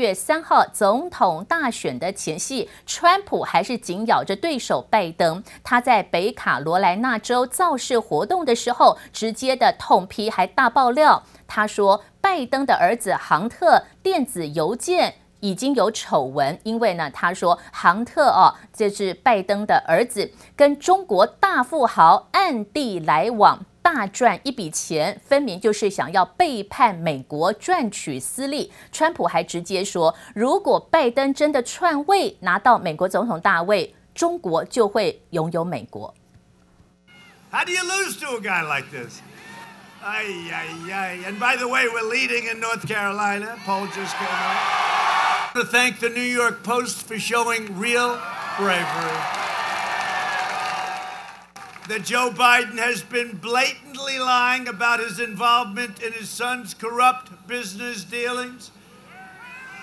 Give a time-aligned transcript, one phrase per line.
[0.00, 5.44] 月三号总统大选的前夕，川普还是紧咬着对手拜登。
[5.62, 11.22] 他在北卡罗来纳州造势活动的时候，直接的痛批，还大爆料。
[11.46, 28.70] 他说，拜登的儿子杭特电子邮件已经有丑闻，因为呢，他说杭特哦，这是拜登的儿子，跟中国大富豪暗地来往，大赚一笔钱，分明就是想要背叛美国，赚取私利。
[28.92, 36.14] 川普还直接说，如果拜登真的篡位，拿到美国总统大位，中国就会拥有美国。
[37.50, 39.18] How do you lose to a guy like this?
[40.04, 41.18] Ay, ay, ay.
[41.26, 43.56] And by the way, we're leading in North Carolina.
[43.66, 45.52] Poll just came out.
[45.54, 48.16] To thank the New York Post for showing real
[48.56, 49.39] bravery.
[51.90, 58.04] That Joe Biden has been blatantly lying about his involvement in his son's corrupt business
[58.04, 58.70] dealings.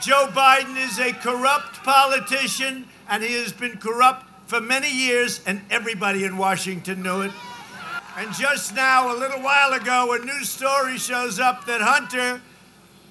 [0.00, 5.60] Joe Biden is a corrupt politician, and he has been corrupt for many years, and
[5.70, 7.30] everybody in Washington knew it.
[8.16, 12.42] And just now, a little while ago, a news story shows up that Hunter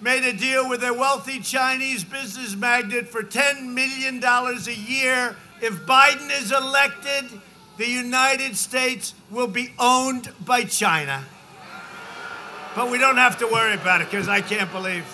[0.00, 5.36] made a deal with a wealthy Chinese business magnate for $10 million a year.
[5.62, 7.40] If Biden is elected,
[7.80, 11.24] the United States will be owned by China.
[12.76, 15.06] But we don't have to worry about it because I can't believe.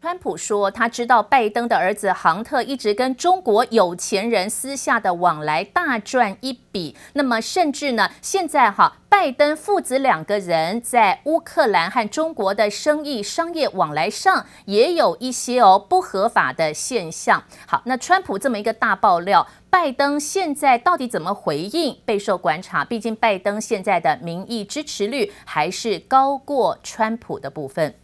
[0.00, 6.96] 川普说，他知道拜登的儿子杭特一直跟中国有钱人私下的往来大赚一笔。
[7.14, 17.42] 那么，甚至呢，现在哈，拜登父子两个人在乌克兰和中国的生意商业往来上也有一些哦不合法的现象。
[17.66, 21.98] 好，那川普这么一个大爆料，拜登现在到底怎么回应？
[22.04, 22.84] 备受观察。
[22.84, 27.96] 毕竟，拜登现在的民意支持率还是高过川普的部分。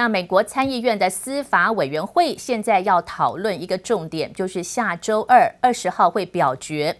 [0.00, 6.96] 那美国参议院的司法委员会现在要讨论一个重点，就是下周二二十号会表决，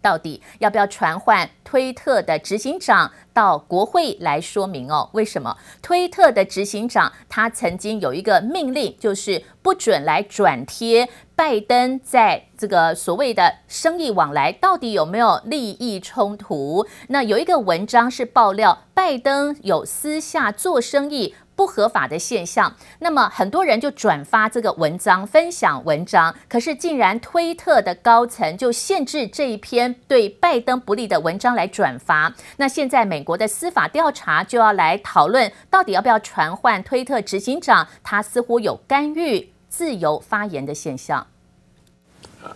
[0.00, 5.10] 到底要不要传唤推特的执行长到国会来说明哦？
[5.12, 16.86] 为什么推特的执行长他曾经有一个命令，就是不准来转贴拜登在这个所谓的生意往来到底有没有利益冲突？
[17.08, 21.34] 那有一个文章是爆料拜登有私下做生意。
[21.60, 32.32] 不合法的现象，那么很多人就转发这个文章，分享文章，可是竟然推特的高层就限制这一篇对拜登不利的文章来转发。
[32.56, 37.86] 那现在美国的司法调查就要来讨论，到底要不要传唤推特执行长？
[38.02, 41.26] 他似乎有干预自由发言的现象。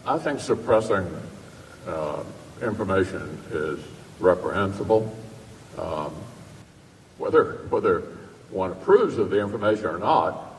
[0.06, 1.04] I think suppressing
[2.62, 3.20] information
[3.52, 3.80] is
[4.18, 5.02] reprehensible.
[7.18, 8.00] Whether whether
[8.54, 10.54] one approves of the information or not,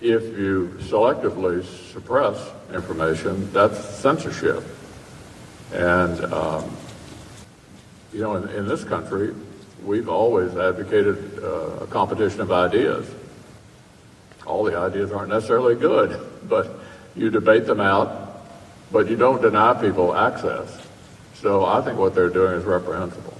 [0.00, 4.64] if you selectively suppress information, that's censorship.
[5.72, 6.76] And, um,
[8.12, 9.32] you know, in, in, this country,
[9.84, 13.08] we've always advocated uh, a competition of ideas.
[14.44, 16.68] All the ideas aren't necessarily good, but
[17.14, 18.42] you debate them out,
[18.90, 20.76] but you don't deny people access.
[21.34, 23.36] So I think what they're doing is reprehensible.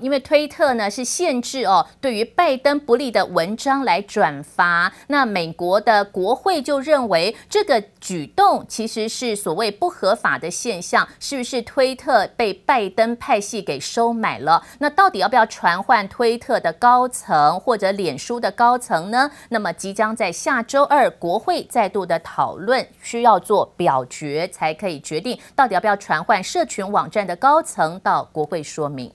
[0.00, 14.62] 因为推特呢是限制哦，对于拜登不利的文章来转发，那美国的国会就认为这个举动其实是所谓不合法的现象，是不是推特被拜登派系给收买了？
[14.78, 19.30] 那到底要不要传唤推特的高层或者脸书的高层呢？
[19.50, 29.12] 那么即将在下周二国会再度的讨论，需要做表决才可以决定到底要不要传唤社群网站的高层到国会说明。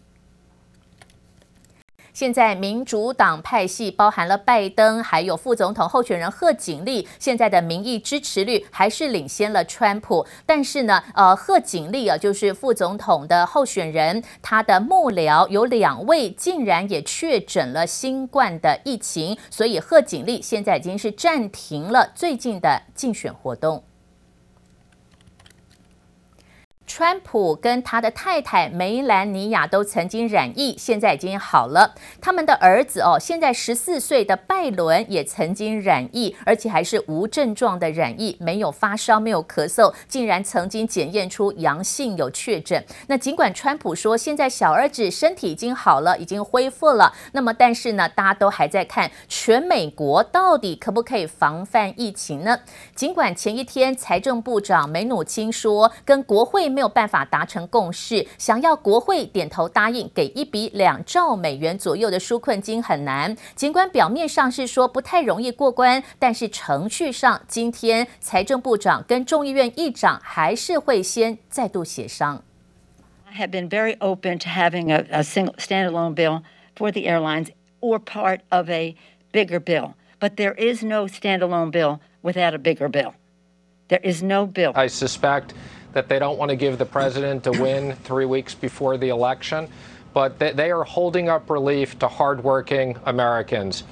[2.15, 10.25] 现在民主党派系包含了拜登，还有副总统候选人贺锦丽，现在的民意支持率还是领先了川普。
[10.45, 23.83] 但是呢，呃，贺锦丽啊，就是副总统的候选人，他的幕僚有两位竟然也确诊了新冠的疫情，所以贺锦丽现在已经是暂停了最近的竞选活动。
[26.87, 31.95] 川普跟他的太太梅兰妮亚都曾经染疫，现在已经好了。
[32.21, 42.85] 他们的儿子哦，现在十四岁的拜伦也曾经染疫，而且还是无症状的染疫，没有发烧，没有咳嗽，竟然曾经检验出阳性有确诊。
[43.07, 52.59] 那尽管川普说现在小儿子身体已经好了，已经恢复了，那么但是呢，大家都还在看全美国到底可不可以防范疫情呢？
[52.93, 56.91] 尽管前一天财政部长梅努钦说跟国会没有。
[56.95, 63.35] 办法达成共识，想要国会点头答应给一笔两兆美元左右的纾困金很难。
[63.53, 72.41] 尽管表面上是说不太容易过关，但是程序上，今天财政部长跟众议院议长还是会先再度协商。
[73.25, 76.43] I have been very open to having a, a single standalone bill
[76.77, 77.47] for the airlines
[77.81, 78.95] or part of a
[79.33, 83.15] bigger bill, but there is no standalone bill without a bigger bill.
[83.89, 84.71] There is no bill.
[84.75, 85.53] I suspect
[85.95, 89.65] that they don't want to give the president a win three weeks before the election,
[90.13, 93.85] but they are holding up relief to hardworking Americans.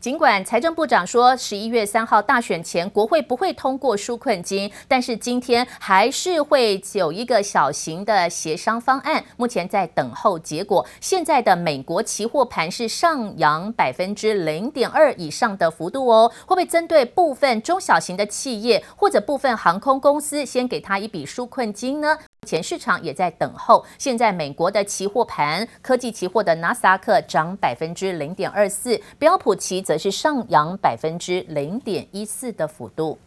[0.00, 10.86] 尽管财政部长说十一月三号大选前国会不会通过纾困金，但是今天还是会有一个小型的协商方案，目前在等候结果。
[11.00, 22.16] 现在的美国期货盘是上扬百分之零点二以上的幅度哦，会不会针对部分中小型的企业或者部分航空公司先给他一笔纾困金呢？
[22.46, 23.84] 前市场也在等候。
[23.98, 33.18] 现在美国的期货盘，科技期货的纳斯达克涨百分之零点二四，标普期则是上扬百分之零点一四的幅度。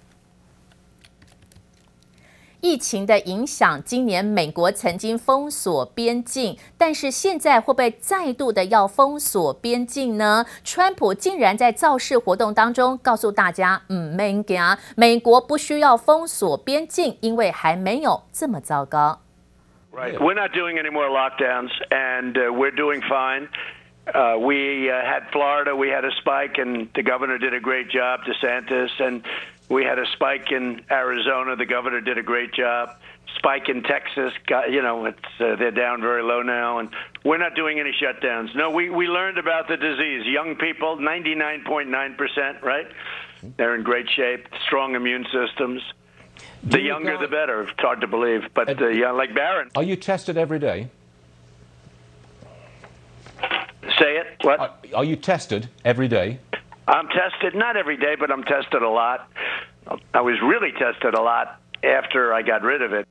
[2.62, 10.46] 疫情的影响，今年美国曾经封锁边境，但是现在会不会再度的要封锁边境呢？
[10.64, 14.62] 川普竟然在造势活动当中告诉大家：“嗯，没惊，
[14.96, 19.20] 美国不需要封锁边境，因为还没有这么糟糕。”
[19.92, 23.48] Right, we're not doing any more lockdowns, and we're doing fine.
[24.40, 28.90] We had Florida, we had a spike, and the governor did a great job, DeSantis,
[29.00, 29.22] and
[29.72, 31.56] We had a spike in Arizona.
[31.56, 32.98] The governor did a great job.
[33.38, 34.34] Spike in Texas.
[34.46, 36.90] Got, you know, it's, uh, they're down very low now, and
[37.24, 38.54] we're not doing any shutdowns.
[38.54, 40.26] No, we, we learned about the disease.
[40.26, 42.88] Young people, 99.9%, right?
[43.56, 45.82] They're in great shape, strong immune systems.
[46.66, 47.64] The younger, the better.
[47.64, 49.70] It's hard to believe, but uh, yeah, like Barron.
[49.76, 50.90] Are you tested every day?
[53.98, 54.28] Say it.
[54.42, 54.60] What?
[54.60, 56.40] Are, are you tested every day?
[56.88, 59.30] I'm tested, not every day, but I'm tested a lot.
[60.12, 61.48] I was really tested a lot
[61.82, 63.06] after I got rid of it.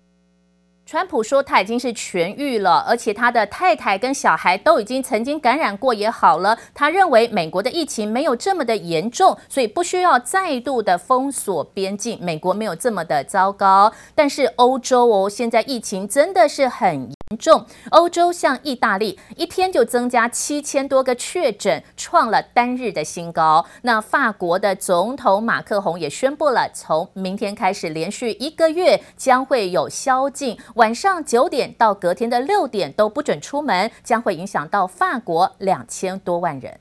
[0.87, 6.59] 川普说他已经是痊愈了，而且他的太太跟小孩都已经曾经感染过也好了。
[6.75, 12.19] 他认为美国的疫情没有这么的严重，所以不需要再度的封锁边境。
[12.21, 17.09] 美国没有这么的糟糕，但是欧洲哦，现在疫情真的是很。
[17.31, 23.65] 严重，欧洲像意大利，一天就增加七千多个确诊，创了单日的新高。
[23.83, 36.81] 那法国的总统马克宏也宣布了，从明天开始，连续一个月将会有宵禁，晚上九点到隔天的六点都不准出门，将会影响到法国两千多万人。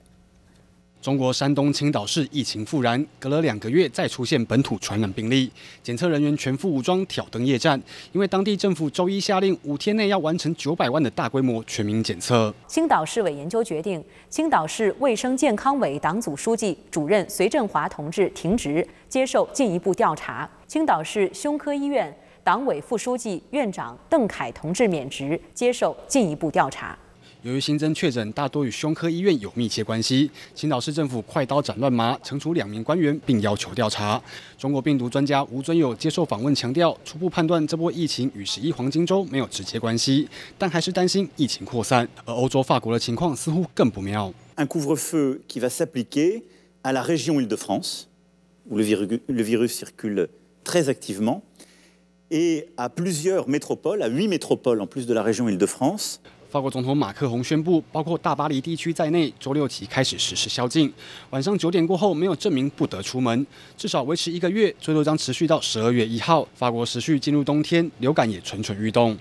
[1.02, 5.50] 中国山东青岛市疫情复燃，隔了两个月再出现本土传染病例，
[5.82, 7.82] 检测人员全副武装挑灯夜战，
[8.12, 12.54] 因为当地政府周一下令五天内要完成九百万的大规模全民检测。
[12.68, 20.50] 青岛市委研究决定，青岛市卫生健康委党组书记主任隋振华同志停职，接受进一步调查。
[20.68, 22.14] 青岛市胸科医院
[22.44, 26.98] 党委副书记院长邓凯同志免职，接受进一步调查。
[27.44, 34.22] 由于新增确诊大多与胸科医院有密切关系，青岛市政府快刀斩乱麻，惩处两名官员，并要求调查。
[34.58, 40.28] 中国病毒专家吴尊友接受访问强调，初步判断这波疫情与十一黄金周没有直接关系，
[40.58, 42.06] 但还是担心疫情扩散。
[42.26, 44.34] 而欧洲法国的情况似乎更不妙。
[44.58, 46.44] Un couvre-feu qui va s'appliquer
[46.84, 48.10] à la région Île-de-France,
[48.70, 50.28] où le virus, le virus circule
[50.66, 51.42] très activement,
[52.30, 56.20] et à plusieurs métropoles, à huit métropoles en plus de la région Île-de-France.
[56.50, 60.92] 法国总统马克宏宣布，包括大巴黎地区在内，周六起开始实施宵禁。
[61.30, 63.46] 晚上九点过后，没有证明不得出门，
[63.78, 66.48] 至少维持一个月，最多将持续到十二月一号。
[66.56, 69.16] 法国持续进入冬天，流感也蠢蠢欲动。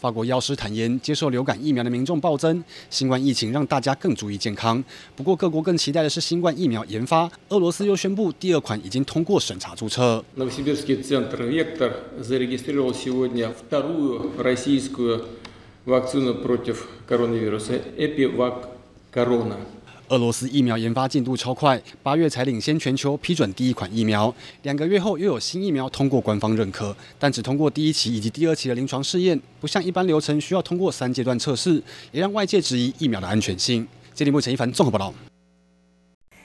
[0.00, 4.82] 法国药师坦言，接受流感疫苗的民众暴增，新冠疫情让大家更注意健康。
[5.14, 7.30] 不过，各国更期待的是新冠疫苗研发。
[7.50, 10.24] 俄罗斯又宣布，第二款已经通过审查注册。
[20.10, 33.86] 俄罗斯疫苗研发进度超快，八月才领先全球批准第一款疫苗，两个月后又有新疫苗通过官方认可，但只通过第一期以及第二期的临床试验，不像一般流程需要通过三阶段测试，也让外界质疑疫苗的安全性。
[34.12, 35.14] 接力目前一凡综合报道。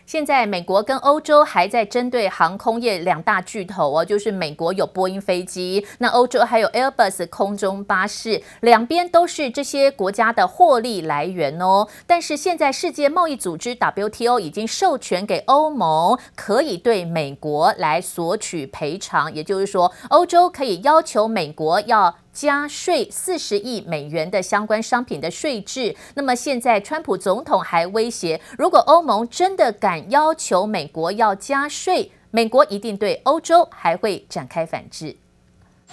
[0.06, 11.88] 现在美国跟欧洲还在针对航空业两大巨头哦，就是美国有波音飞机，那欧洲还有 Airbus 空中巴士，两边都是这些国家的获利来源哦。
[12.06, 22.16] 但是现在世界贸易组织 WTO 已经授权给欧盟，可以对美国来索取赔偿，也就是说，欧洲可以要求美国要。
[22.36, 25.96] 加税四十亿美元的相关商品的税制。
[26.16, 35.16] 那么现在，川普总统还威胁，如果欧盟真的敢要求美国要加税，美国一定对欧洲还会展开反制。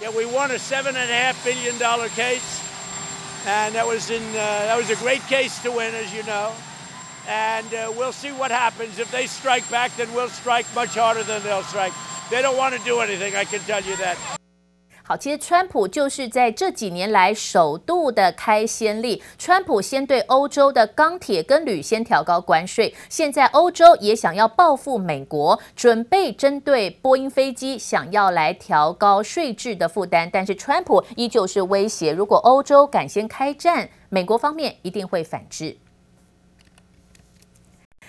[0.01, 2.41] Yeah, we won a seven and a half billion dollar case,
[3.47, 6.51] and that was in uh, that was a great case to win, as you know.
[7.25, 9.95] And uh, we'll see what happens if they strike back.
[9.95, 11.93] Then we'll strike much harder than they'll strike.
[12.29, 13.33] They don't want to do anything.
[13.33, 14.17] I can tell you that.
[15.05, 19.21] 好，其实川普就是在这几年来首度的开先例。
[19.37, 30.29] 川普先对欧洲的钢铁跟铝先调高关税，现在欧洲也想要报复美国，准备针对波音飞机想要来调高税制的负担。
[30.31, 35.75] 但是川普依旧是威胁，如果欧洲敢先开战，美国方面一定会反制。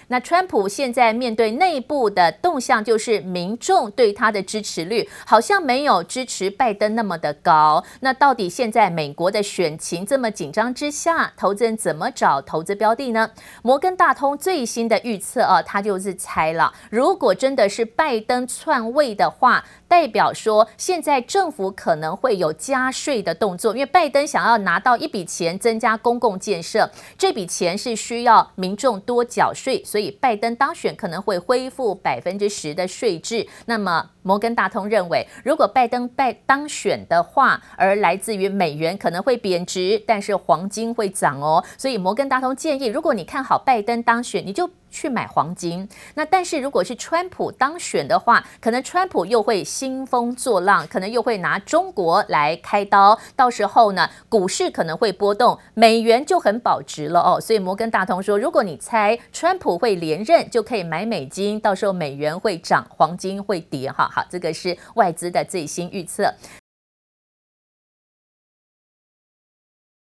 [0.09, 7.85] 那川普现在面对内部的动向，就是民众对他的支持率好像没有支持拜登那么的高。
[8.01, 13.31] 那到底现在美国的选情这么紧张之下，投资人怎么找投资标的呢？
[13.63, 19.65] 摩根大通最新的预测啊，他就是猜了，如果真的是拜登篡位的话。
[19.95, 33.47] 代表说，现在政府可能会有加税的动作，因为拜登想要拿到一笔钱增加公共建设，这笔钱是需要民众多缴税，所以拜登当选可能会恢复百分之十的税制。
[33.67, 41.63] 那么，摩根大通认为，如果拜登拜当选的话，而来自于美元可能会贬值，但是黄金会涨哦。
[41.79, 44.69] 所以，摩根大通建议，如果你看好拜登当选，你就。
[44.95, 57.41] 去买黄金，那但是如果是川普当选的话，可能川普又会兴风作浪，可能又会拿中国来开刀，到时候呢，股市可能会波动，美元就很保值了哦。
[57.41, 63.91] 所以摩根大通说，如果你猜川普会连任，就可以买美金，到时候美元会涨，黄金会跌。
[63.91, 66.33] 哈，好，这个是外资的最新预测。